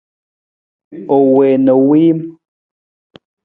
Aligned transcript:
U 1.15 1.17
wii 1.35 1.55
na 1.63 1.73
u 1.81 1.83
wiim. 1.89 2.19